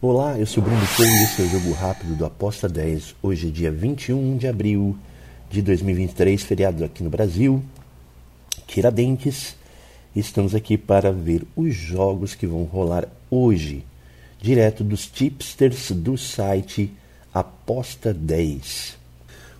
Olá, 0.00 0.38
eu 0.38 0.46
sou 0.46 0.62
Bruno 0.62 0.80
Couto 0.94 1.02
e 1.02 1.24
esse 1.24 1.42
é 1.42 1.44
o 1.44 1.48
Jogo 1.48 1.72
Rápido 1.72 2.14
do 2.14 2.24
Aposta 2.24 2.68
10. 2.68 3.16
Hoje 3.20 3.48
é 3.48 3.50
dia 3.50 3.72
21 3.72 4.36
de 4.36 4.46
abril 4.46 4.96
de 5.50 5.60
2023, 5.60 6.40
feriado 6.40 6.84
aqui 6.84 7.02
no 7.02 7.10
Brasil, 7.10 7.60
Tiradentes. 8.68 9.56
Estamos 10.14 10.54
aqui 10.54 10.78
para 10.78 11.10
ver 11.10 11.42
os 11.56 11.74
jogos 11.74 12.36
que 12.36 12.46
vão 12.46 12.62
rolar 12.62 13.08
hoje, 13.28 13.84
direto 14.40 14.84
dos 14.84 15.08
tipsters 15.08 15.90
do 15.90 16.16
site 16.16 16.92
Aposta 17.34 18.14
10. 18.14 18.96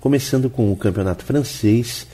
Começando 0.00 0.50
com 0.50 0.70
o 0.70 0.76
campeonato 0.76 1.24
francês, 1.24 2.06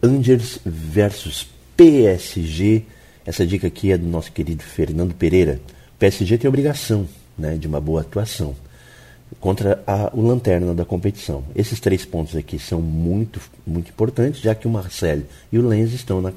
Angers 0.00 0.60
versus 0.64 1.48
PSG. 1.76 2.84
Essa 3.26 3.44
dica 3.44 3.66
aqui 3.66 3.90
é 3.90 3.98
do 3.98 4.06
nosso 4.06 4.30
querido 4.30 4.62
Fernando 4.62 5.12
Pereira. 5.12 5.60
PSG 5.98 6.38
tem 6.38 6.48
obrigação 6.48 7.08
né, 7.38 7.56
de 7.56 7.66
uma 7.66 7.80
boa 7.80 8.00
atuação 8.00 8.54
contra 9.40 9.82
a, 9.86 10.10
o 10.14 10.22
lanterna 10.22 10.74
da 10.74 10.84
competição. 10.84 11.44
Esses 11.54 11.78
três 11.80 12.04
pontos 12.04 12.34
aqui 12.34 12.58
são 12.58 12.80
muito, 12.80 13.40
muito 13.66 13.90
importantes, 13.90 14.40
já 14.40 14.54
que 14.54 14.66
o 14.66 14.70
Marcel 14.70 15.22
e 15.52 15.58
o 15.58 15.66
Lenz 15.66 15.92
estão 15.92 16.20
na, 16.20 16.32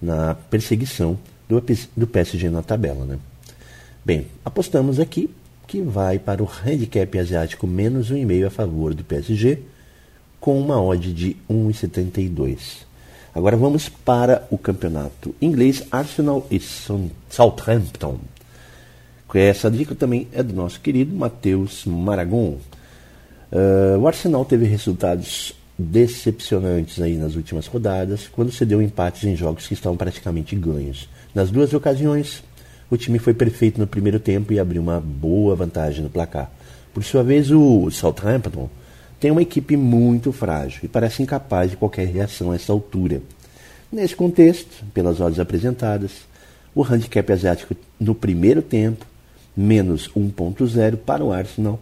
na 0.00 0.34
perseguição 0.34 1.18
do, 1.48 1.62
do 1.96 2.06
PSG 2.06 2.50
na 2.50 2.62
tabela. 2.62 3.04
Né? 3.04 3.18
Bem, 4.04 4.26
apostamos 4.44 5.00
aqui 5.00 5.30
que 5.66 5.80
vai 5.80 6.18
para 6.18 6.42
o 6.42 6.48
handicap 6.48 7.18
asiático 7.18 7.66
menos 7.66 8.12
1,5 8.12 8.46
a 8.46 8.50
favor 8.50 8.94
do 8.94 9.02
PSG, 9.02 9.58
com 10.38 10.60
uma 10.60 10.80
odd 10.80 11.12
de 11.12 11.36
1,72. 11.50 12.84
Agora 13.34 13.56
vamos 13.56 13.88
para 13.88 14.46
o 14.50 14.56
campeonato 14.56 15.34
inglês 15.42 15.82
Arsenal 15.90 16.46
e 16.50 16.60
Southampton. 17.28 18.18
Essa 19.34 19.70
dica 19.70 19.94
também 19.94 20.28
é 20.32 20.42
do 20.42 20.54
nosso 20.54 20.80
querido 20.80 21.14
Matheus 21.14 21.84
Maragon. 21.84 22.58
Uh, 23.52 23.98
o 23.98 24.06
Arsenal 24.06 24.44
teve 24.44 24.64
resultados 24.66 25.52
decepcionantes 25.78 27.00
aí 27.00 27.16
nas 27.16 27.36
últimas 27.36 27.66
rodadas, 27.66 28.28
quando 28.28 28.50
cedeu 28.50 28.80
empates 28.80 29.24
em 29.24 29.36
jogos 29.36 29.66
que 29.66 29.74
estavam 29.74 29.96
praticamente 29.96 30.56
ganhos. 30.56 31.08
Nas 31.34 31.50
duas 31.50 31.74
ocasiões, 31.74 32.42
o 32.90 32.96
time 32.96 33.18
foi 33.18 33.34
perfeito 33.34 33.78
no 33.78 33.86
primeiro 33.86 34.18
tempo 34.18 34.52
e 34.52 34.58
abriu 34.58 34.80
uma 34.80 35.00
boa 35.00 35.54
vantagem 35.54 36.02
no 36.02 36.08
placar. 36.08 36.50
Por 36.94 37.04
sua 37.04 37.22
vez, 37.22 37.50
o 37.50 37.90
Southampton 37.90 38.70
tem 39.20 39.30
uma 39.30 39.42
equipe 39.42 39.76
muito 39.76 40.32
frágil 40.32 40.80
e 40.84 40.88
parece 40.88 41.22
incapaz 41.22 41.70
de 41.70 41.76
qualquer 41.76 42.06
reação 42.06 42.52
a 42.52 42.54
essa 42.54 42.72
altura. 42.72 43.20
Nesse 43.92 44.16
contexto, 44.16 44.84
pelas 44.94 45.20
odds 45.20 45.38
apresentadas, 45.38 46.12
o 46.74 46.82
handicap 46.82 47.30
asiático 47.30 47.76
no 48.00 48.14
primeiro 48.14 48.62
tempo 48.62 49.04
menos 49.56 50.08
1.0 50.10 50.96
para 50.98 51.24
o 51.24 51.32
Arsenal 51.32 51.80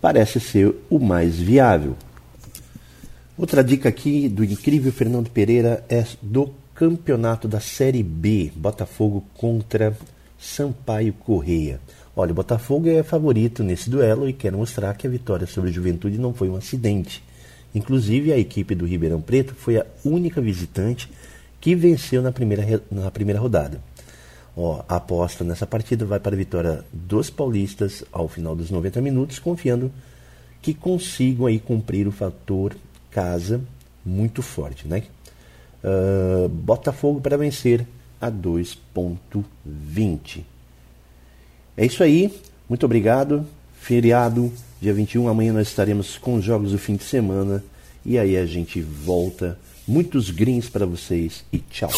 parece 0.00 0.40
ser 0.40 0.74
o 0.90 0.98
mais 0.98 1.36
viável. 1.36 1.96
Outra 3.36 3.62
dica 3.62 3.88
aqui 3.88 4.28
do 4.28 4.44
incrível 4.44 4.92
Fernando 4.92 5.30
Pereira 5.30 5.84
é 5.88 6.04
do 6.20 6.52
campeonato 6.74 7.46
da 7.46 7.60
Série 7.60 8.02
B, 8.02 8.52
Botafogo 8.54 9.24
contra 9.34 9.96
Sampaio 10.38 11.12
Correia. 11.12 11.80
Olha, 12.14 12.32
o 12.32 12.34
Botafogo 12.34 12.88
é 12.88 13.02
favorito 13.02 13.62
nesse 13.62 13.88
duelo 13.88 14.28
e 14.28 14.32
quer 14.32 14.52
mostrar 14.52 14.94
que 14.94 15.06
a 15.06 15.10
vitória 15.10 15.46
sobre 15.46 15.70
a 15.70 15.72
Juventude 15.72 16.18
não 16.18 16.34
foi 16.34 16.48
um 16.48 16.56
acidente. 16.56 17.22
Inclusive, 17.74 18.32
a 18.32 18.38
equipe 18.38 18.74
do 18.74 18.84
Ribeirão 18.84 19.20
Preto 19.20 19.54
foi 19.54 19.78
a 19.78 19.86
única 20.04 20.40
visitante 20.40 21.08
que 21.60 21.74
venceu 21.74 22.20
na 22.20 22.32
primeira, 22.32 22.82
na 22.90 23.10
primeira 23.10 23.40
rodada. 23.40 23.80
Ó, 24.56 24.82
a 24.88 24.96
aposta 24.96 25.44
nessa 25.44 25.66
partida 25.66 26.04
vai 26.04 26.20
para 26.20 26.34
a 26.34 26.38
vitória 26.38 26.84
dos 26.92 27.30
paulistas 27.30 28.04
ao 28.12 28.28
final 28.28 28.54
dos 28.54 28.70
90 28.70 29.00
minutos, 29.00 29.38
confiando 29.38 29.90
que 30.60 30.74
consigam 30.74 31.46
aí 31.46 31.58
cumprir 31.58 32.06
o 32.06 32.12
fator 32.12 32.76
casa 33.10 33.62
muito 34.04 34.42
forte, 34.42 34.86
né? 34.86 35.04
Uh, 35.82 36.48
Botafogo 36.48 37.20
para 37.20 37.36
vencer 37.36 37.84
a 38.20 38.30
2.20. 38.30 40.42
É 41.76 41.84
isso 41.84 42.00
aí. 42.02 42.32
Muito 42.68 42.86
obrigado. 42.86 43.44
Feriado, 43.80 44.52
dia 44.80 44.94
21. 44.94 45.28
Amanhã 45.28 45.52
nós 45.52 45.68
estaremos 45.68 46.16
com 46.16 46.36
os 46.36 46.44
jogos 46.44 46.72
do 46.72 46.78
fim 46.78 46.96
de 46.96 47.04
semana. 47.04 47.62
E 48.04 48.18
aí 48.18 48.36
a 48.36 48.44
gente 48.46 48.80
volta. 48.80 49.56
Muitos 49.86 50.30
greens 50.30 50.68
para 50.68 50.86
vocês 50.86 51.44
e 51.52 51.58
tchau. 51.58 51.90